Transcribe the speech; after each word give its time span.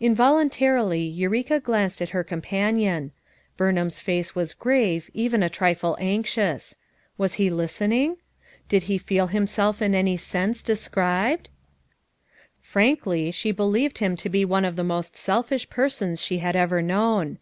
Involuntarily 0.00 1.02
Eureka 1.02 1.60
glanced 1.60 2.02
at 2.02 2.08
her 2.08 2.24
compan 2.24 2.74
220 2.80 2.80
FOUE 2.80 2.84
MOTHERS 2.84 2.98
AT 2.98 3.14
CHAUTAUQUA 3.14 3.16
ion, 3.76 3.86
Burnhain's 3.86 4.00
face 4.00 4.34
was 4.34 4.54
grave, 4.54 5.10
even 5.14 5.40
a 5.44 5.48
trifle 5.48 5.96
anxious; 6.00 6.74
was 7.16 7.34
he 7.34 7.48
listening? 7.48 8.16
Did 8.68 8.82
he 8.90 8.98
feel 8.98 9.28
him 9.28 9.46
self 9.46 9.80
in 9.80 9.94
any 9.94 10.16
sense 10.16 10.62
described? 10.62 11.50
Frankly 12.60 13.30
she 13.30 13.52
be 13.52 13.62
lieved 13.62 13.98
him 13.98 14.16
to 14.16 14.28
be 14.28 14.44
one 14.44 14.64
of 14.64 14.74
the 14.74 14.82
most 14.82 15.16
selfish 15.16 15.70
persons 15.70 16.20
she 16.20 16.38
had 16.38 16.56
ever 16.56 16.82
known. 16.82 17.38